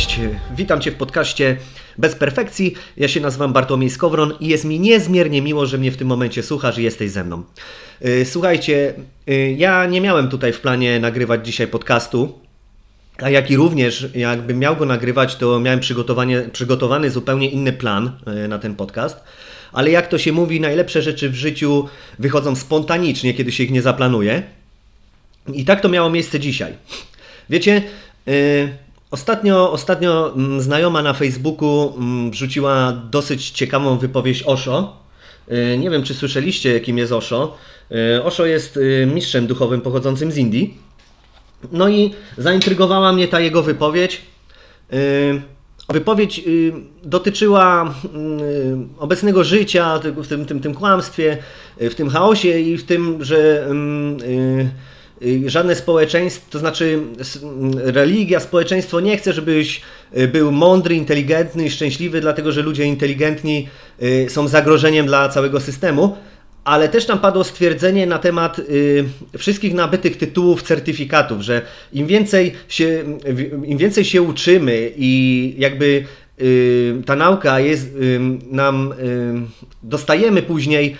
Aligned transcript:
Cześć, 0.00 0.20
witam 0.56 0.80
Cię 0.80 0.90
w 0.90 0.94
podcaście 0.94 1.56
Bez 1.98 2.14
Perfekcji. 2.14 2.74
Ja 2.96 3.08
się 3.08 3.20
nazywam 3.20 3.52
Bartłomiej 3.52 3.90
Skowron 3.90 4.34
i 4.40 4.48
jest 4.48 4.64
mi 4.64 4.80
niezmiernie 4.80 5.42
miło, 5.42 5.66
że 5.66 5.78
mnie 5.78 5.92
w 5.92 5.96
tym 5.96 6.08
momencie 6.08 6.42
słuchasz 6.42 6.78
i 6.78 6.82
jesteś 6.82 7.10
ze 7.10 7.24
mną. 7.24 7.42
Y, 8.06 8.24
słuchajcie, 8.24 8.94
y, 9.28 9.54
ja 9.58 9.86
nie 9.86 10.00
miałem 10.00 10.28
tutaj 10.28 10.52
w 10.52 10.60
planie 10.60 11.00
nagrywać 11.00 11.46
dzisiaj 11.46 11.66
podcastu, 11.66 12.38
a 13.18 13.30
jak 13.30 13.50
i 13.50 13.56
również, 13.56 14.08
jakbym 14.14 14.58
miał 14.58 14.76
go 14.76 14.86
nagrywać, 14.86 15.36
to 15.36 15.60
miałem 15.60 15.80
przygotowany 16.52 17.10
zupełnie 17.10 17.50
inny 17.50 17.72
plan 17.72 18.12
y, 18.44 18.48
na 18.48 18.58
ten 18.58 18.74
podcast. 18.74 19.20
Ale 19.72 19.90
jak 19.90 20.06
to 20.06 20.18
się 20.18 20.32
mówi, 20.32 20.60
najlepsze 20.60 21.02
rzeczy 21.02 21.30
w 21.30 21.34
życiu 21.34 21.88
wychodzą 22.18 22.56
spontanicznie, 22.56 23.34
kiedy 23.34 23.52
się 23.52 23.64
ich 23.64 23.70
nie 23.70 23.82
zaplanuje. 23.82 24.42
I 25.54 25.64
tak 25.64 25.80
to 25.80 25.88
miało 25.88 26.10
miejsce 26.10 26.40
dzisiaj. 26.40 26.72
Wiecie, 27.50 27.82
Ostatnio, 29.10 29.72
ostatnio 29.72 30.32
mm, 30.36 30.60
znajoma 30.60 31.02
na 31.02 31.12
Facebooku 31.12 31.94
mm, 31.96 32.30
wrzuciła 32.30 32.92
dosyć 33.10 33.50
ciekawą 33.50 33.98
wypowiedź 33.98 34.42
Osho. 34.42 34.96
Y, 35.52 35.78
nie 35.78 35.90
wiem, 35.90 36.02
czy 36.02 36.14
słyszeliście, 36.14 36.80
kim 36.80 36.98
jest 36.98 37.12
Osho. 37.12 37.56
Y, 38.16 38.24
Osho 38.24 38.46
jest 38.46 38.76
y, 38.76 39.08
mistrzem 39.14 39.46
duchowym 39.46 39.80
pochodzącym 39.80 40.32
z 40.32 40.36
Indii. 40.36 40.78
No 41.72 41.88
i 41.88 42.10
zaintrygowała 42.38 43.12
mnie 43.12 43.28
ta 43.28 43.40
jego 43.40 43.62
wypowiedź. 43.62 44.22
Wypowiedź 45.88 46.40
dotyczyła 47.02 47.94
obecnego 48.98 49.44
życia, 49.44 50.00
w 50.16 50.26
tym, 50.28 50.46
tym, 50.46 50.60
tym 50.60 50.74
kłamstwie, 50.74 51.38
w 51.80 51.94
tym 51.94 52.10
chaosie 52.10 52.58
i 52.58 52.78
w 52.78 52.84
tym, 52.84 53.24
że 53.24 53.68
żadne 55.46 55.74
społeczeństwo, 55.74 56.46
to 56.50 56.58
znaczy 56.58 57.02
religia, 57.74 58.40
społeczeństwo 58.40 59.00
nie 59.00 59.16
chce, 59.16 59.32
żebyś 59.32 59.80
y, 60.16 60.28
był 60.28 60.52
mądry, 60.52 60.94
inteligentny 60.94 61.64
i 61.64 61.70
szczęśliwy, 61.70 62.20
dlatego 62.20 62.52
że 62.52 62.62
ludzie 62.62 62.84
inteligentni 62.84 63.68
y, 64.02 64.26
są 64.30 64.48
zagrożeniem 64.48 65.06
dla 65.06 65.28
całego 65.28 65.60
systemu. 65.60 66.16
Ale 66.64 66.88
też 66.88 67.06
tam 67.06 67.18
padło 67.18 67.44
stwierdzenie 67.44 68.06
na 68.06 68.18
temat 68.18 68.60
wszystkich 69.38 69.74
nabytych 69.74 70.16
tytułów, 70.16 70.62
certyfikatów, 70.62 71.42
że 71.42 71.62
im 71.92 72.06
więcej 72.06 72.52
się, 72.68 73.04
im 73.64 73.78
więcej 73.78 74.04
się 74.04 74.22
uczymy 74.22 74.92
i 74.96 75.54
jakby 75.58 76.04
ta 77.06 77.16
nauka 77.16 77.60
jest 77.60 77.88
nam, 78.50 78.94
dostajemy 79.82 80.42
później 80.42 80.96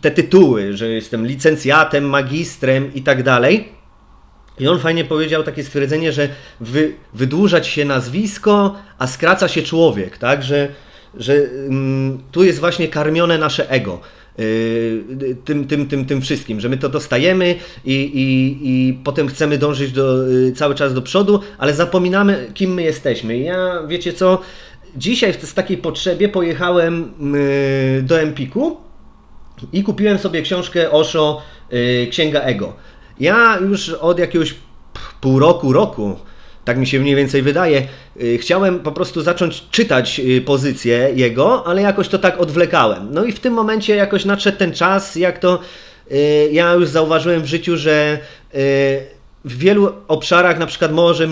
te 0.00 0.10
tytuły, 0.10 0.76
że 0.76 0.88
jestem 0.88 1.26
licencjatem, 1.26 2.04
magistrem 2.04 2.94
i 2.94 3.02
tak 3.02 3.22
dalej. 3.22 3.68
I 4.58 4.68
on 4.68 4.78
fajnie 4.78 5.04
powiedział 5.04 5.42
takie 5.42 5.64
stwierdzenie, 5.64 6.12
że 6.12 6.28
wy, 6.60 6.92
wydłużać 7.14 7.66
się 7.66 7.84
nazwisko, 7.84 8.76
a 8.98 9.06
skraca 9.06 9.48
się 9.48 9.62
człowiek, 9.62 10.18
tak? 10.18 10.42
Że, 10.42 10.68
że 11.14 11.34
mm, 11.34 12.18
tu 12.32 12.44
jest 12.44 12.60
właśnie 12.60 12.88
karmione 12.88 13.38
nasze 13.38 13.70
ego. 13.70 14.00
Yy, 14.38 15.36
tym, 15.44 15.66
tym, 15.66 15.86
tym, 15.86 16.04
tym 16.04 16.20
wszystkim, 16.20 16.60
że 16.60 16.68
my 16.68 16.76
to 16.76 16.88
dostajemy 16.88 17.54
i, 17.84 17.94
i, 17.94 18.58
i 18.62 18.94
potem 19.04 19.28
chcemy 19.28 19.58
dążyć 19.58 19.92
do, 19.92 20.28
yy, 20.28 20.52
cały 20.52 20.74
czas 20.74 20.94
do 20.94 21.02
przodu, 21.02 21.40
ale 21.58 21.74
zapominamy, 21.74 22.50
kim 22.54 22.74
my 22.74 22.82
jesteśmy. 22.82 23.38
Ja, 23.38 23.82
wiecie 23.88 24.12
co, 24.12 24.40
dzisiaj 24.96 25.32
w, 25.32 25.46
z 25.46 25.54
takiej 25.54 25.78
potrzebie 25.78 26.28
pojechałem 26.28 27.12
yy, 27.96 28.02
do 28.02 28.20
Empiku 28.20 28.89
i 29.72 29.82
kupiłem 29.82 30.18
sobie 30.18 30.42
książkę 30.42 30.90
Osho 30.90 31.42
yy, 31.70 32.06
Księga 32.10 32.40
Ego. 32.40 32.72
Ja 33.20 33.58
już 33.60 33.88
od 33.88 34.18
jakiegoś 34.18 34.54
pół 35.20 35.38
roku, 35.38 35.72
roku, 35.72 36.16
tak 36.64 36.78
mi 36.78 36.86
się 36.86 37.00
mniej 37.00 37.14
więcej 37.14 37.42
wydaje, 37.42 37.86
yy, 38.16 38.38
chciałem 38.38 38.80
po 38.80 38.92
prostu 38.92 39.22
zacząć 39.22 39.64
czytać 39.70 40.18
yy, 40.18 40.40
pozycję 40.40 41.10
jego, 41.14 41.66
ale 41.66 41.82
jakoś 41.82 42.08
to 42.08 42.18
tak 42.18 42.40
odwlekałem. 42.40 43.08
No 43.12 43.24
i 43.24 43.32
w 43.32 43.40
tym 43.40 43.54
momencie 43.54 43.96
jakoś 43.96 44.24
nadszedł 44.24 44.58
ten 44.58 44.72
czas, 44.72 45.16
jak 45.16 45.38
to 45.38 45.58
y, 46.12 46.48
ja 46.52 46.72
już 46.72 46.88
zauważyłem 46.88 47.42
w 47.42 47.46
życiu, 47.46 47.76
że 47.76 48.18
y, 48.54 49.20
w 49.44 49.58
wielu 49.58 49.92
obszarach 50.08 50.58
na 50.58 50.66
przykład 50.66 50.92
może 50.92 51.28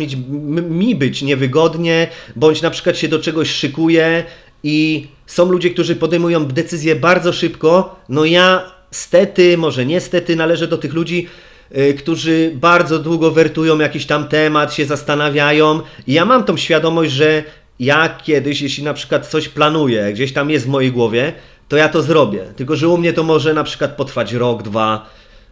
mi 0.70 0.94
być 0.94 1.22
niewygodnie, 1.22 2.08
bądź 2.36 2.62
na 2.62 2.70
przykład 2.70 2.96
się 2.96 3.08
do 3.08 3.18
czegoś 3.18 3.50
szykuje 3.50 4.24
i 4.62 5.06
są 5.28 5.50
ludzie, 5.50 5.70
którzy 5.70 5.96
podejmują 5.96 6.46
decyzje 6.46 6.96
bardzo 6.96 7.32
szybko. 7.32 7.96
No 8.08 8.24
ja 8.24 8.72
stety, 8.90 9.58
może 9.58 9.86
niestety 9.86 10.36
należę 10.36 10.66
do 10.66 10.78
tych 10.78 10.94
ludzi, 10.94 11.28
yy, 11.70 11.94
którzy 11.94 12.52
bardzo 12.54 12.98
długo 12.98 13.30
wertują 13.30 13.78
jakiś 13.78 14.06
tam 14.06 14.28
temat, 14.28 14.74
się 14.74 14.86
zastanawiają. 14.86 15.80
I 16.06 16.12
ja 16.12 16.24
mam 16.24 16.44
tą 16.44 16.56
świadomość, 16.56 17.12
że 17.12 17.42
ja 17.80 18.08
kiedyś, 18.08 18.60
jeśli 18.60 18.84
na 18.84 18.94
przykład 18.94 19.26
coś 19.26 19.48
planuję, 19.48 20.12
gdzieś 20.12 20.32
tam 20.32 20.50
jest 20.50 20.66
w 20.66 20.68
mojej 20.68 20.92
głowie, 20.92 21.32
to 21.68 21.76
ja 21.76 21.88
to 21.88 22.02
zrobię. 22.02 22.44
Tylko, 22.56 22.76
że 22.76 22.88
u 22.88 22.98
mnie 22.98 23.12
to 23.12 23.22
może 23.22 23.54
na 23.54 23.64
przykład 23.64 23.96
potrwać 23.96 24.32
rok, 24.32 24.62
dwa. 24.62 25.10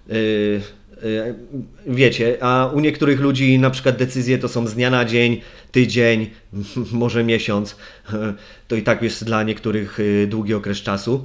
Yy, 0.09 0.61
wiecie, 1.87 2.39
a 2.41 2.71
u 2.75 2.81
niektórych 2.81 3.21
ludzi 3.21 3.59
na 3.59 3.71
przykład 3.71 3.97
decyzje 3.97 4.39
to 4.39 4.49
są 4.49 4.67
z 4.67 4.75
dnia 4.75 4.91
na 4.91 5.05
dzień, 5.05 5.41
tydzień, 5.73 6.31
może 6.93 7.25
miesiąc. 7.25 7.77
To 8.69 8.77
i 8.77 8.83
tak 8.83 9.03
jest 9.03 9.25
dla 9.25 9.43
niektórych 9.43 10.01
y, 10.01 10.27
długi 10.31 10.55
okres 10.55 10.79
czasu. 10.79 11.25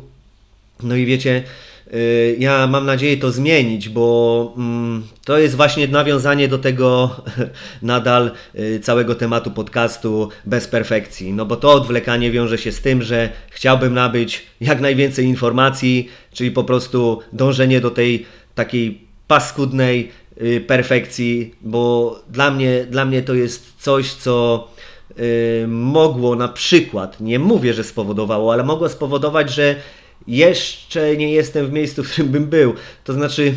No 0.83 0.95
i 0.95 1.05
wiecie, 1.05 1.43
y, 1.93 2.35
ja 2.39 2.67
mam 2.67 2.85
nadzieję 2.85 3.17
to 3.17 3.31
zmienić, 3.31 3.89
bo 3.89 4.53
mm, 4.57 5.03
to 5.25 5.37
jest 5.37 5.55
właśnie 5.55 5.87
nawiązanie 5.87 6.47
do 6.47 6.57
tego 6.57 7.15
nadal 7.81 8.31
całego 8.81 9.15
tematu 9.15 9.51
podcastu 9.51 10.29
bez 10.45 10.67
perfekcji. 10.67 11.33
No 11.33 11.45
bo 11.45 11.55
to 11.55 11.71
odwlekanie 11.71 12.31
wiąże 12.31 12.57
się 12.57 12.71
z 12.71 12.81
tym, 12.81 13.03
że 13.03 13.29
chciałbym 13.49 13.93
nabyć 13.93 14.45
jak 14.61 14.81
najwięcej 14.81 15.25
informacji, 15.25 16.09
czyli 16.33 16.51
po 16.51 16.63
prostu 16.63 17.19
dążenie 17.33 17.81
do 17.81 17.91
tej 17.91 18.25
takiej 18.55 19.10
paskudnej 19.31 20.11
y, 20.41 20.61
perfekcji, 20.67 21.55
bo 21.61 22.15
dla 22.29 22.51
mnie, 22.51 22.85
dla 22.89 23.05
mnie 23.05 23.21
to 23.21 23.33
jest 23.33 23.73
coś, 23.79 24.13
co 24.13 24.67
y, 25.19 25.65
mogło 25.67 26.35
na 26.35 26.47
przykład, 26.47 27.21
nie 27.21 27.39
mówię, 27.39 27.73
że 27.73 27.83
spowodowało, 27.83 28.53
ale 28.53 28.63
mogło 28.63 28.89
spowodować, 28.89 29.53
że 29.53 29.75
jeszcze 30.27 31.17
nie 31.17 31.31
jestem 31.31 31.67
w 31.67 31.71
miejscu, 31.71 32.03
w 32.03 32.11
którym 32.11 32.31
bym 32.31 32.45
był. 32.45 32.73
To 33.03 33.13
znaczy, 33.13 33.53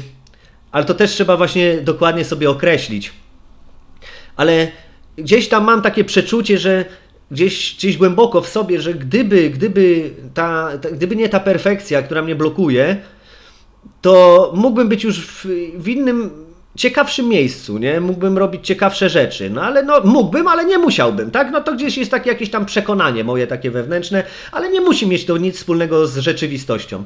ale 0.72 0.84
to 0.84 0.94
też 0.94 1.10
trzeba 1.10 1.36
właśnie 1.36 1.76
dokładnie 1.80 2.24
sobie 2.24 2.50
określić. 2.50 3.12
Ale 4.36 4.68
gdzieś 5.16 5.48
tam 5.48 5.64
mam 5.64 5.82
takie 5.82 6.04
przeczucie, 6.04 6.58
że 6.58 6.84
gdzieś, 7.30 7.74
gdzieś 7.76 7.96
głęboko 7.96 8.40
w 8.40 8.48
sobie, 8.48 8.80
że 8.80 8.94
gdyby, 8.94 9.50
gdyby, 9.50 10.10
ta, 10.34 10.78
ta, 10.78 10.90
gdyby 10.90 11.16
nie 11.16 11.28
ta 11.28 11.40
perfekcja, 11.40 12.02
która 12.02 12.22
mnie 12.22 12.34
blokuje, 12.34 12.96
to 14.00 14.52
mógłbym 14.56 14.88
być 14.88 15.04
już 15.04 15.26
w, 15.26 15.46
w 15.76 15.88
innym, 15.88 16.44
ciekawszym 16.76 17.28
miejscu, 17.28 17.78
nie? 17.78 18.00
Mógłbym 18.00 18.38
robić 18.38 18.66
ciekawsze 18.66 19.08
rzeczy, 19.08 19.50
no 19.50 19.62
ale 19.62 19.82
no 19.82 20.00
mógłbym, 20.04 20.48
ale 20.48 20.64
nie 20.64 20.78
musiałbym, 20.78 21.30
tak? 21.30 21.50
No 21.52 21.60
to 21.60 21.74
gdzieś 21.74 21.98
jest 21.98 22.10
takie 22.10 22.30
jakieś 22.30 22.50
tam 22.50 22.66
przekonanie 22.66 23.24
moje 23.24 23.46
takie 23.46 23.70
wewnętrzne, 23.70 24.24
ale 24.52 24.70
nie 24.70 24.80
musi 24.80 25.06
mieć 25.06 25.24
to 25.24 25.36
nic 25.36 25.56
wspólnego 25.56 26.06
z 26.06 26.18
rzeczywistością. 26.18 27.04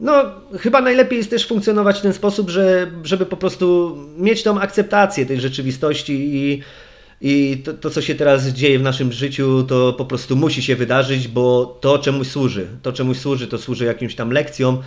No, 0.00 0.24
chyba 0.58 0.80
najlepiej 0.80 1.18
jest 1.18 1.30
też 1.30 1.46
funkcjonować 1.46 1.98
w 1.98 2.02
ten 2.02 2.12
sposób, 2.12 2.50
że, 2.50 2.90
żeby 3.04 3.26
po 3.26 3.36
prostu 3.36 3.96
mieć 4.18 4.42
tą 4.42 4.60
akceptację 4.60 5.26
tej 5.26 5.40
rzeczywistości 5.40 6.12
i, 6.34 6.62
i 7.20 7.62
to, 7.64 7.74
to, 7.74 7.90
co 7.90 8.02
się 8.02 8.14
teraz 8.14 8.48
dzieje 8.48 8.78
w 8.78 8.82
naszym 8.82 9.12
życiu, 9.12 9.64
to 9.68 9.92
po 9.92 10.04
prostu 10.04 10.36
musi 10.36 10.62
się 10.62 10.76
wydarzyć, 10.76 11.28
bo 11.28 11.78
to 11.80 11.98
czemuś 11.98 12.26
służy. 12.26 12.66
To 12.82 12.92
czemuś 12.92 13.16
służy, 13.16 13.46
to 13.46 13.58
służy 13.58 13.84
jakimś 13.84 14.14
tam 14.14 14.30
lekcjom, 14.30 14.82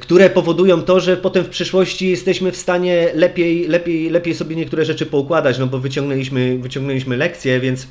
które 0.00 0.30
powodują 0.30 0.82
to, 0.82 1.00
że 1.00 1.16
potem 1.16 1.44
w 1.44 1.48
przyszłości 1.48 2.10
jesteśmy 2.10 2.52
w 2.52 2.56
stanie 2.56 3.10
lepiej, 3.14 3.68
lepiej, 3.68 4.10
lepiej 4.10 4.34
sobie 4.34 4.56
niektóre 4.56 4.84
rzeczy 4.84 5.06
poukładać, 5.06 5.58
no 5.58 5.66
bo 5.66 5.78
wyciągnęliśmy, 5.78 6.58
wyciągnęliśmy 6.58 7.16
lekcję, 7.16 7.60
więc, 7.60 7.86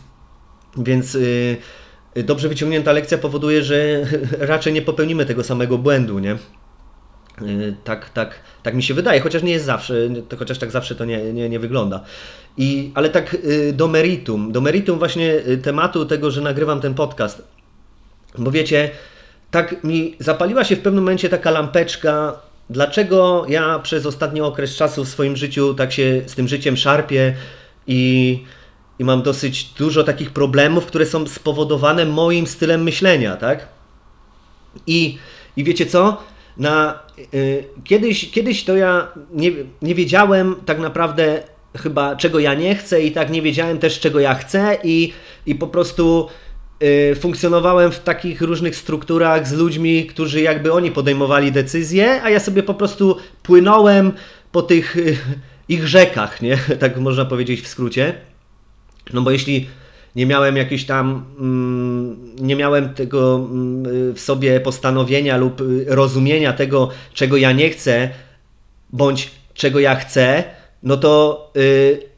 więc 0.78 1.14
yy, 2.16 2.24
dobrze 2.24 2.50
wyciągnięta 2.50 2.92
lekcja 2.92 3.18
powoduje, 3.18 3.64
że 3.64 4.06
raczej 4.40 4.74
nie 4.74 4.82
popełnimy 4.82 5.26
tego 5.26 5.44
samego 5.44 5.78
błędu, 5.78 6.20
nie? 6.20 6.38
Yy, 7.42 7.76
tak, 7.84 8.10
tak, 8.10 8.40
tak 8.64 8.76
mi 8.76 8.84
się 8.84 8.94
wydaje, 8.94 9.22
chociaż 9.22 9.44
nie 9.44 9.52
jest 9.52 9.66
zawsze, 9.66 10.10
chociaż 10.40 10.58
tak 10.58 10.72
zawsze 10.72 10.96
to 10.96 11.06
nie, 11.06 11.34
nie, 11.34 11.50
nie 11.50 11.60
wygląda. 11.60 12.04
I, 12.58 12.92
ale 12.96 13.10
tak 13.10 13.38
do 13.74 13.88
meritum, 13.88 14.52
do 14.52 14.62
meritum 14.62 15.00
właśnie 15.00 15.34
y, 15.48 15.58
tematu 15.58 16.06
tego, 16.06 16.32
że 16.32 16.42
nagrywam 16.42 16.82
ten 16.82 16.94
podcast. 16.94 17.44
Bo 18.38 18.52
wiecie, 18.52 18.90
tak 19.52 19.84
mi 19.84 20.16
zapaliła 20.20 20.64
się 20.64 20.76
w 20.76 20.82
pewnym 20.82 21.04
momencie 21.04 21.30
taka 21.30 21.52
lampeczka, 21.52 22.34
dlaczego 22.70 23.46
ja 23.50 23.80
przez 23.80 24.06
ostatni 24.06 24.42
okres 24.42 24.76
czasu 24.76 25.06
w 25.06 25.10
swoim 25.10 25.36
życiu 25.36 25.74
tak 25.74 25.92
się 25.92 26.22
z 26.26 26.36
tym 26.36 26.48
życiem 26.48 26.78
szarpię 26.78 27.36
i, 27.88 28.44
i 29.00 29.04
mam 29.04 29.22
dosyć 29.22 29.64
dużo 29.64 30.04
takich 30.04 30.32
problemów, 30.32 30.86
które 30.86 31.06
są 31.06 31.28
spowodowane 31.28 32.06
moim 32.06 32.48
stylem 32.48 32.84
myślenia, 32.84 33.38
tak? 33.38 33.68
I, 34.88 35.18
i 35.58 35.64
wiecie 35.64 35.86
co? 35.86 36.24
Na, 36.58 37.00
y, 37.34 37.64
kiedyś, 37.84 38.32
kiedyś 38.32 38.64
to 38.64 38.76
ja 38.76 39.08
nie, 39.32 39.52
nie 39.82 39.96
wiedziałem 39.96 40.56
tak 40.66 40.80
naprawdę, 40.80 41.44
chyba 41.78 42.16
czego 42.16 42.40
ja 42.40 42.54
nie 42.54 42.76
chcę 42.76 43.02
i 43.02 43.12
tak 43.12 43.30
nie 43.30 43.42
wiedziałem 43.42 43.80
też 43.80 44.00
czego 44.00 44.20
ja 44.20 44.36
chcę 44.36 44.78
i, 44.84 45.14
i 45.46 45.56
po 45.56 45.68
prostu 45.68 46.28
funkcjonowałem 47.16 47.92
w 47.92 48.00
takich 48.00 48.42
różnych 48.42 48.76
strukturach 48.76 49.48
z 49.48 49.54
ludźmi, 49.54 50.06
którzy 50.06 50.42
jakby 50.42 50.74
oni 50.74 50.92
podejmowali 50.92 51.52
decyzje, 51.52 52.24
a 52.24 52.30
ja 52.30 52.40
sobie 52.40 52.64
po 52.64 52.74
prostu 52.74 53.18
płynąłem 53.44 54.12
po 54.52 54.62
tych 54.62 54.98
y, 54.98 55.18
ich 55.70 55.88
rzekach, 55.88 56.42
nie? 56.42 56.58
Tak 56.80 56.98
można 56.98 57.26
powiedzieć 57.26 57.62
w 57.62 57.68
skrócie. 57.68 58.14
No 59.14 59.22
bo 59.22 59.32
jeśli 59.32 59.68
nie 60.16 60.26
miałem 60.26 60.58
jakiejś 60.58 60.86
tam, 60.86 61.26
mm, 61.40 62.36
nie 62.40 62.56
miałem 62.56 62.94
tego 62.94 63.36
mm, 63.36 64.14
w 64.14 64.20
sobie 64.20 64.60
postanowienia 64.60 65.38
lub 65.38 65.62
y, 65.62 65.86
rozumienia 65.88 66.54
tego, 66.54 66.90
czego 67.14 67.38
ja 67.38 67.52
nie 67.52 67.70
chcę, 67.70 68.10
bądź 68.90 69.32
czego 69.54 69.80
ja 69.80 69.96
chcę, 69.96 70.44
no 70.84 70.98
to, 70.98 71.52
y, 71.58 72.17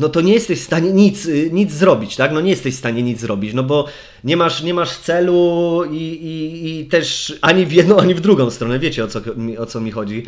no 0.00 0.08
to 0.08 0.20
nie 0.20 0.34
jesteś 0.34 0.60
w 0.60 0.64
stanie 0.64 0.92
nic, 0.92 1.26
y, 1.26 1.50
nic 1.52 1.72
zrobić, 1.72 2.16
tak? 2.16 2.32
No 2.32 2.40
nie 2.40 2.50
jesteś 2.50 2.74
w 2.74 2.78
stanie 2.78 3.02
nic 3.02 3.20
zrobić, 3.20 3.54
no 3.54 3.62
bo 3.62 3.86
nie 4.24 4.36
masz, 4.36 4.62
nie 4.62 4.74
masz 4.74 4.98
celu 4.98 5.82
i, 5.90 5.96
i, 5.96 6.80
i 6.80 6.86
też 6.86 7.38
ani 7.40 7.66
w 7.66 7.72
jedną, 7.72 7.98
ani 7.98 8.14
w 8.14 8.20
drugą 8.20 8.50
stronę. 8.50 8.78
Wiecie 8.78 9.04
o 9.04 9.08
co, 9.08 9.20
o 9.58 9.66
co 9.66 9.80
mi 9.80 9.90
chodzi. 9.90 10.26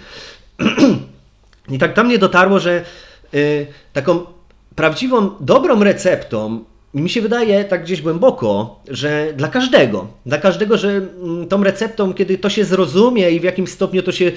I 1.70 1.78
tak 1.78 1.94
tam 1.94 2.06
mnie 2.06 2.18
dotarło, 2.18 2.58
że 2.58 2.84
taką 3.92 4.26
prawdziwą, 4.74 5.30
dobrą 5.40 5.84
receptą, 5.84 6.64
mi 6.94 7.10
się 7.10 7.22
wydaje 7.22 7.64
tak 7.64 7.82
gdzieś 7.82 8.02
głęboko, 8.02 8.80
że 8.88 9.32
dla 9.36 9.48
każdego, 9.48 10.06
dla 10.26 10.38
każdego, 10.38 10.78
że 10.78 10.88
mm, 10.88 11.48
tą 11.48 11.64
receptą, 11.64 12.14
kiedy 12.14 12.38
to 12.38 12.50
się 12.50 12.64
zrozumie 12.64 13.30
i 13.30 13.40
w 13.40 13.44
jakim 13.44 13.66
stopniu 13.66 14.02
to 14.02 14.12
się 14.12 14.32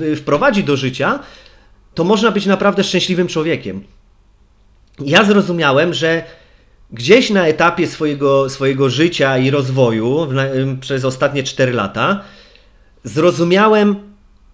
y, 0.00 0.16
wprowadzi 0.16 0.64
do 0.64 0.76
życia, 0.76 1.18
to 1.94 2.04
można 2.04 2.30
być 2.30 2.46
naprawdę 2.46 2.84
szczęśliwym 2.84 3.28
człowiekiem. 3.28 3.84
Ja 5.00 5.24
zrozumiałem, 5.24 5.94
że 5.94 6.22
gdzieś 6.90 7.30
na 7.30 7.46
etapie 7.46 7.86
swojego, 7.86 8.50
swojego 8.50 8.90
życia 8.90 9.38
i 9.38 9.50
rozwoju 9.50 10.28
przez 10.80 11.04
ostatnie 11.04 11.42
4 11.42 11.72
lata 11.72 12.24
zrozumiałem, 13.04 13.96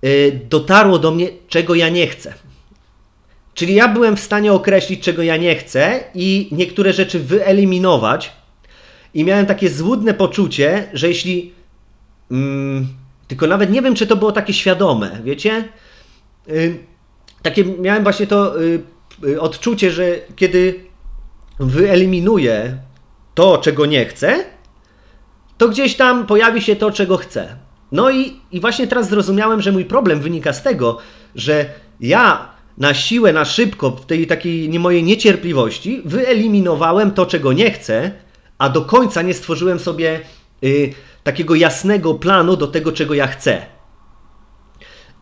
y, 0.05 0.41
dotarło 0.50 0.99
do 0.99 1.11
mnie, 1.11 1.29
czego 1.49 1.75
ja 1.75 1.88
nie 1.88 2.06
chcę. 2.06 2.35
Czyli 3.55 3.75
ja 3.75 3.88
byłem 3.88 4.17
w 4.17 4.20
stanie 4.20 4.52
określić, 4.52 5.05
czego 5.05 5.23
ja 5.23 5.37
nie 5.37 5.56
chcę 5.56 6.05
i 6.14 6.49
niektóre 6.52 6.93
rzeczy 6.93 7.20
wyeliminować. 7.20 8.32
I 9.14 9.25
miałem 9.25 9.46
takie 9.46 9.70
złudne 9.70 10.14
poczucie, 10.14 10.88
że 10.93 11.08
jeśli. 11.08 11.52
Mm, 12.31 12.88
tylko 13.29 13.46
nawet 13.46 13.70
nie 13.70 13.82
wiem, 13.82 13.94
czy 13.94 14.06
to 14.06 14.17
było 14.17 14.32
takie 14.32 14.52
świadome, 14.52 15.20
wiecie? 15.25 15.69
Yy, 16.46 16.79
takie 17.43 17.64
miałem 17.64 18.02
właśnie 18.02 18.26
to 18.26 18.58
yy, 18.58 18.82
odczucie, 19.40 19.90
że 19.90 20.05
kiedy 20.37 20.84
wyeliminuję 21.58 22.78
to, 23.34 23.58
czego 23.58 23.87
nie 23.87 24.06
chcę, 24.06 24.44
to 25.58 25.69
gdzieś 25.69 25.96
tam 25.96 26.26
pojawi 26.26 26.62
się 26.62 26.76
to, 26.76 26.90
czego 26.90 27.16
chcę. 27.16 27.56
No 27.93 28.11
i, 28.11 28.37
i 28.52 28.61
właśnie 28.61 28.87
teraz 28.87 29.08
zrozumiałem, 29.08 29.62
że 29.62 29.72
mój 29.72 29.84
problem 29.84 30.20
wynika 30.20 30.52
z 30.52 30.62
tego, 30.62 30.99
że 31.34 31.66
ja 32.00 32.55
na 32.78 32.94
siłę, 32.94 33.32
na 33.32 33.44
szybko, 33.44 33.90
w 33.90 34.06
tej 34.06 34.26
takiej 34.26 34.78
mojej 34.78 35.02
niecierpliwości, 35.02 36.02
wyeliminowałem 36.05 37.10
to, 37.10 37.26
czego 37.26 37.52
nie 37.52 37.70
chcę, 37.70 38.10
a 38.58 38.69
do 38.69 38.82
końca 38.82 39.22
nie 39.22 39.34
stworzyłem 39.34 39.78
sobie 39.78 40.20
y, 40.64 40.94
takiego 41.25 41.55
jasnego 41.55 42.14
planu 42.14 42.56
do 42.56 42.67
tego, 42.67 42.93
czego 42.93 43.14
ja 43.14 43.26
chcę. 43.26 43.67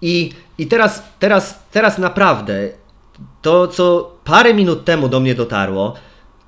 I, 0.02 0.32
i 0.58 0.66
teraz, 0.66 1.02
teraz, 1.18 1.58
teraz 1.70 1.98
naprawdę 1.98 2.68
to, 3.42 3.68
co 3.68 4.16
parę 4.24 4.54
minut 4.54 4.84
temu 4.84 5.08
do 5.08 5.20
mnie 5.20 5.34
dotarło, 5.34 5.94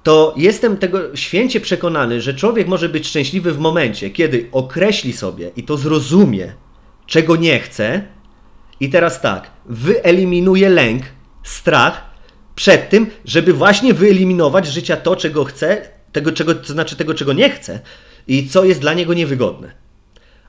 to 0.03 0.35
jestem 0.37 0.76
tego 0.76 1.17
święcie 1.17 1.61
przekonany, 1.61 2.21
że 2.21 2.35
człowiek 2.35 2.69
może 2.69 2.88
być 2.88 3.06
szczęśliwy 3.06 3.53
w 3.53 3.59
momencie, 3.59 4.11
kiedy 4.11 4.49
określi 4.53 5.12
sobie 5.12 5.50
i 5.56 5.62
to 5.62 5.76
zrozumie, 5.76 6.53
czego 7.06 7.37
nie 7.37 7.61
chce, 7.61 8.03
i 8.81 8.91
teraz 8.91 9.21
tak, 9.21 9.50
wyeliminuję 9.67 10.69
lęk, 10.69 11.03
strach 11.43 12.05
przed 12.55 12.88
tym, 12.88 13.06
żeby 13.25 13.53
właśnie 13.53 13.94
wyeliminować 13.94 14.67
z 14.67 14.71
życia 14.71 14.97
to, 14.97 15.17
czego 15.17 15.44
chce, 15.44 15.88
tego, 16.12 16.32
czego, 16.32 16.55
to 16.55 16.73
znaczy 16.73 16.97
tego, 16.97 17.15
czego 17.15 17.32
nie 17.32 17.50
chce 17.50 17.81
i 18.26 18.49
co 18.49 18.65
jest 18.65 18.81
dla 18.81 18.94
niego 18.94 19.15
niewygodne. 19.15 19.73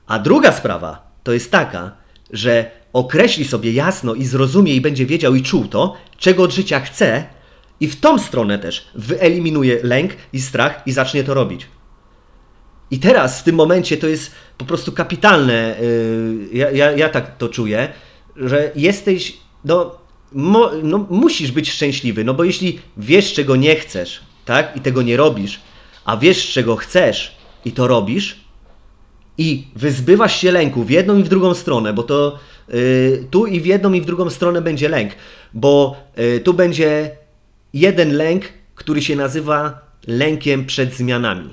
A 0.06 0.18
druga 0.18 0.52
sprawa 0.52 1.10
to 1.22 1.32
jest 1.32 1.50
taka, 1.50 1.96
że 2.30 2.70
określi 2.92 3.44
sobie 3.44 3.72
jasno 3.72 4.14
i 4.14 4.24
zrozumie 4.24 4.74
i 4.74 4.80
będzie 4.80 5.06
wiedział 5.06 5.34
i 5.34 5.42
czuł 5.42 5.64
to, 5.64 5.96
czego 6.18 6.42
od 6.42 6.52
życia 6.52 6.80
chce 6.80 7.24
i 7.80 7.88
w 7.88 8.00
tą 8.00 8.18
stronę 8.18 8.58
też 8.58 8.88
wyeliminuje 8.94 9.78
lęk 9.82 10.12
i 10.32 10.40
strach 10.40 10.82
i 10.86 10.92
zacznie 10.92 11.24
to 11.24 11.34
robić. 11.34 11.66
I 12.90 12.98
teraz 12.98 13.40
w 13.40 13.42
tym 13.42 13.56
momencie 13.56 13.96
to 13.96 14.06
jest 14.06 14.34
po 14.58 14.64
prostu 14.64 14.92
kapitalne. 14.92 15.80
Y, 15.80 16.48
ja, 16.52 16.70
ja, 16.70 16.92
ja 16.92 17.08
tak 17.08 17.36
to 17.36 17.48
czuję, 17.48 17.92
że 18.36 18.70
jesteś, 18.76 19.36
no, 19.64 19.98
mo, 20.32 20.70
no, 20.82 21.06
musisz 21.10 21.52
być 21.52 21.70
szczęśliwy, 21.72 22.24
no 22.24 22.34
bo 22.34 22.44
jeśli 22.44 22.80
wiesz, 22.96 23.32
czego 23.32 23.56
nie 23.56 23.76
chcesz, 23.76 24.20
tak, 24.44 24.76
i 24.76 24.80
tego 24.80 25.02
nie 25.02 25.16
robisz, 25.16 25.60
a 26.04 26.16
wiesz, 26.16 26.52
czego 26.52 26.76
chcesz 26.76 27.36
i 27.64 27.72
to 27.72 27.86
robisz, 27.86 28.45
i 29.38 29.66
wyzbywasz 29.76 30.40
się 30.40 30.52
lęku 30.52 30.84
w 30.84 30.90
jedną 30.90 31.18
i 31.18 31.22
w 31.22 31.28
drugą 31.28 31.54
stronę, 31.54 31.92
bo 31.92 32.02
to 32.02 32.38
yy, 32.68 33.24
tu 33.30 33.46
i 33.46 33.60
w 33.60 33.66
jedną 33.66 33.92
i 33.92 34.00
w 34.00 34.04
drugą 34.04 34.30
stronę 34.30 34.62
będzie 34.62 34.88
lęk, 34.88 35.12
bo 35.54 35.96
yy, 36.16 36.40
tu 36.40 36.54
będzie 36.54 37.10
jeden 37.74 38.16
lęk, 38.16 38.44
który 38.74 39.02
się 39.02 39.16
nazywa 39.16 39.86
lękiem 40.06 40.66
przed 40.66 40.94
zmianami. 40.94 41.52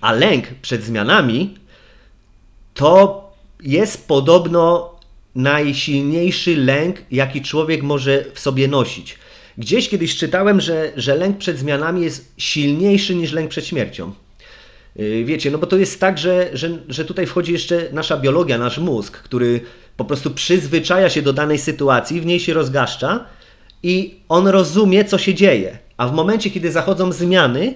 A 0.00 0.12
lęk 0.12 0.46
przed 0.62 0.82
zmianami 0.82 1.54
to 2.74 3.26
jest 3.62 4.08
podobno 4.08 4.96
najsilniejszy 5.34 6.56
lęk, 6.56 7.02
jaki 7.10 7.42
człowiek 7.42 7.82
może 7.82 8.24
w 8.34 8.40
sobie 8.40 8.68
nosić. 8.68 9.18
Gdzieś 9.58 9.88
kiedyś 9.88 10.16
czytałem, 10.16 10.60
że, 10.60 10.92
że 10.96 11.14
lęk 11.14 11.38
przed 11.38 11.58
zmianami 11.58 12.02
jest 12.02 12.32
silniejszy 12.38 13.14
niż 13.14 13.32
lęk 13.32 13.50
przed 13.50 13.66
śmiercią. 13.66 14.12
Yy, 14.98 15.24
wiecie, 15.24 15.50
no 15.50 15.58
bo 15.58 15.66
to 15.66 15.76
jest 15.76 16.00
tak, 16.00 16.18
że, 16.18 16.50
że, 16.52 16.78
że 16.88 17.04
tutaj 17.04 17.26
wchodzi 17.26 17.52
jeszcze 17.52 17.88
nasza 17.92 18.16
biologia, 18.16 18.58
nasz 18.58 18.78
mózg, 18.78 19.18
który 19.18 19.60
po 19.96 20.04
prostu 20.04 20.30
przyzwyczaja 20.30 21.10
się 21.10 21.22
do 21.22 21.32
danej 21.32 21.58
sytuacji, 21.58 22.20
w 22.20 22.26
niej 22.26 22.40
się 22.40 22.54
rozgaszcza 22.54 23.24
i 23.82 24.20
on 24.28 24.48
rozumie, 24.48 25.04
co 25.04 25.18
się 25.18 25.34
dzieje. 25.34 25.78
A 25.96 26.08
w 26.08 26.12
momencie, 26.12 26.50
kiedy 26.50 26.72
zachodzą 26.72 27.12
zmiany, 27.12 27.74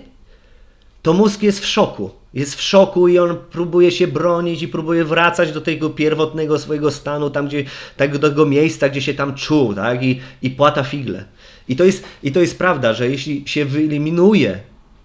to 1.03 1.12
mózg 1.12 1.43
jest 1.43 1.61
w 1.61 1.67
szoku 1.67 2.11
jest 2.35 2.55
w 2.55 2.62
szoku 2.62 3.09
i 3.09 3.19
on 3.19 3.37
próbuje 3.50 3.91
się 3.91 4.07
bronić 4.07 4.62
i 4.62 4.69
próbuje 4.69 5.05
wracać 5.05 5.53
do 5.53 5.61
tego 5.61 5.91
pierwotnego 5.91 6.59
swojego 6.59 6.91
stanu, 6.91 7.31
tam 7.31 7.49
gdzie, 7.49 7.65
tak, 7.97 8.19
do 8.19 8.29
tego 8.29 8.47
miejsca, 8.47 8.89
gdzie 8.89 9.03
się 9.03 9.15
tam 9.15 9.35
czuł, 9.35 9.75
tak? 9.75 10.03
I, 10.03 10.21
i 10.43 10.50
płata 10.50 10.83
figle. 10.83 11.25
I 11.69 11.77
to, 11.77 11.85
jest, 11.85 12.05
I 12.23 12.33
to 12.33 12.41
jest 12.41 12.59
prawda, 12.59 12.93
że 12.93 13.11
jeśli 13.11 13.43
się 13.47 13.65
wyeliminuje, 13.65 14.59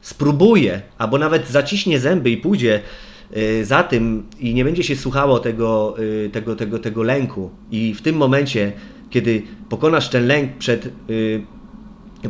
spróbuje, 0.06 0.82
albo 0.98 1.18
nawet 1.18 1.50
zaciśnie 1.50 2.00
zęby 2.00 2.30
i 2.30 2.38
pójdzie 2.38 2.82
y, 3.38 3.66
za 3.66 3.84
tym 3.84 4.24
i 4.40 4.54
nie 4.54 4.64
będzie 4.64 4.84
się 4.84 4.96
słuchało 4.96 5.40
tego, 5.40 5.96
y, 6.00 6.30
tego, 6.34 6.56
tego, 6.56 6.80
tego 6.80 7.04
lęku 7.04 7.52
i 7.72 7.94
w 7.94 8.02
tym 8.02 8.16
momencie, 8.16 8.72
kiedy 9.10 9.42
pokonasz 9.70 10.10
ten 10.10 10.28
lęk 10.28 10.58
przed, 10.58 10.86
y, 11.10 11.42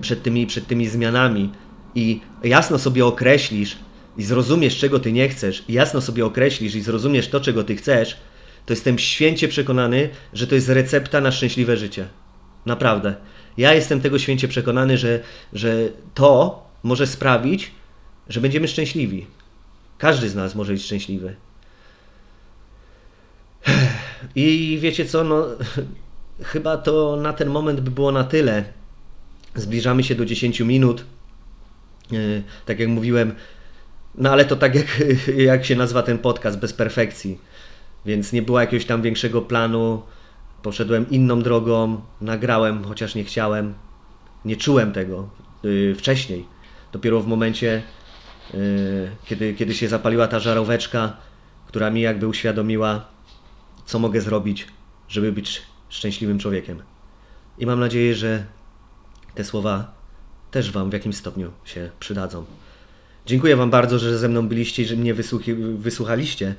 przed, 0.01 0.23
tymi, 0.23 0.47
przed 0.47 0.67
tymi 0.67 0.87
zmianami 0.87 1.49
i 1.95 2.19
jasno 2.43 2.79
sobie 2.79 3.05
określisz, 3.05 3.77
i 4.17 4.23
zrozumiesz, 4.23 4.77
czego 4.77 4.99
ty 4.99 5.11
nie 5.11 5.29
chcesz, 5.29 5.63
i 5.67 5.73
jasno 5.73 6.01
sobie 6.01 6.25
określisz 6.25 6.75
i 6.75 6.81
zrozumiesz 6.81 7.27
to, 7.27 7.39
czego 7.39 7.63
ty 7.63 7.75
chcesz, 7.75 8.17
to 8.65 8.73
jestem 8.73 8.99
święcie 8.99 9.47
przekonany, 9.47 10.09
że 10.33 10.47
to 10.47 10.55
jest 10.55 10.69
recepta 10.69 11.21
na 11.21 11.31
szczęśliwe 11.31 11.77
życie. 11.77 12.07
Naprawdę. 12.65 13.15
Ja 13.57 13.73
jestem 13.73 14.01
tego 14.01 14.19
święcie 14.19 14.47
przekonany, 14.47 14.97
że, 14.97 15.19
że 15.53 15.89
to 16.13 16.64
może 16.85 17.07
sprawić, 17.07 17.71
że 18.29 18.41
będziemy 18.41 18.67
szczęśliwi. 18.67 19.27
Każdy 19.97 20.29
z 20.29 20.35
nas 20.35 20.55
może 20.55 20.73
być 20.73 20.83
szczęśliwy. 20.83 21.35
I 24.35 24.77
wiecie 24.81 25.05
co, 25.05 25.23
no, 25.23 25.45
chyba 26.51 26.77
to 26.77 27.15
na 27.15 27.33
ten 27.33 27.49
moment 27.49 27.81
by 27.81 27.91
było 27.91 28.11
na 28.11 28.23
tyle. 28.23 28.65
Zbliżamy 29.55 30.03
się 30.03 30.15
do 30.15 30.25
10 30.25 30.59
minut. 30.59 31.05
E, 32.13 32.15
tak 32.65 32.79
jak 32.79 32.89
mówiłem, 32.89 33.35
no 34.15 34.31
ale 34.31 34.45
to 34.45 34.55
tak 34.55 34.75
jak, 34.75 34.87
jak 35.51 35.65
się 35.65 35.75
nazywa 35.75 36.03
ten 36.03 36.17
podcast, 36.17 36.59
bez 36.59 36.73
perfekcji. 36.73 37.39
Więc 38.05 38.33
nie 38.33 38.41
było 38.41 38.59
jakiegoś 38.59 38.85
tam 38.85 39.01
większego 39.01 39.41
planu. 39.41 40.01
Poszedłem 40.61 41.09
inną 41.09 41.41
drogą, 41.41 42.01
nagrałem, 42.21 42.83
chociaż 42.83 43.15
nie 43.15 43.23
chciałem. 43.23 43.73
Nie 44.45 44.55
czułem 44.55 44.91
tego 44.91 45.29
yy, 45.63 45.95
wcześniej. 45.95 46.54
Dopiero 46.95 47.21
w 47.21 47.27
momencie, 47.27 47.83
yy, 48.53 48.59
kiedy, 49.25 49.53
kiedy 49.53 49.73
się 49.73 49.87
zapaliła 49.87 50.27
ta 50.27 50.39
żaróweczka, 50.39 51.17
która 51.67 51.89
mi 51.89 52.01
jakby 52.01 52.27
uświadomiła, 52.27 53.05
co 53.85 53.99
mogę 53.99 54.21
zrobić, 54.21 54.67
żeby 55.07 55.31
być 55.31 55.61
szczęśliwym 55.89 56.39
człowiekiem. 56.39 56.83
I 57.57 57.65
mam 57.65 57.79
nadzieję, 57.79 58.15
że 58.15 58.45
te 59.33 59.43
słowa 59.43 59.93
też 60.51 60.71
Wam 60.71 60.89
w 60.89 60.93
jakimś 60.93 61.15
stopniu 61.15 61.51
się 61.65 61.89
przydadzą. 61.99 62.45
Dziękuję 63.25 63.55
Wam 63.55 63.69
bardzo, 63.69 63.99
że 63.99 64.17
ze 64.17 64.29
mną 64.29 64.47
byliście 64.47 64.83
i 64.83 64.85
że 64.85 64.95
mnie 64.95 65.13
wysłuchaliście 65.77 66.55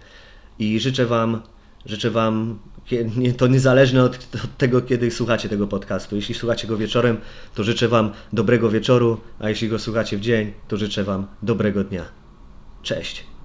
i 0.59 0.81
życzę 0.81 1.07
Wam, 1.07 1.43
życzę 1.87 2.11
Wam, 2.11 2.59
to 3.37 3.47
niezależne 3.47 4.05
od, 4.05 4.17
od 4.45 4.57
tego, 4.57 4.83
kiedy 4.83 5.11
słuchacie 5.11 5.49
tego 5.49 5.67
podcastu. 5.67 6.17
Jeśli 6.17 6.35
słuchacie 6.35 6.69
go 6.69 6.77
wieczorem, 6.77 7.17
to 7.55 7.65
życzę 7.65 7.89
Wam 7.89 8.13
dobrego 8.33 8.71
wieczoru, 8.71 9.21
a 9.39 9.49
jeśli 9.49 9.69
go 9.69 9.79
słuchacie 9.79 10.17
w 10.17 10.21
dzień, 10.21 10.53
to 10.69 10.77
życzę 10.77 11.05
Wam 11.05 11.27
dobrego 11.43 11.85
dnia. 11.85 12.05
Cześć. 12.83 13.36